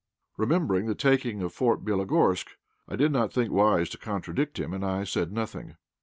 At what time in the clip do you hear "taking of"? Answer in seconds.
0.95-1.53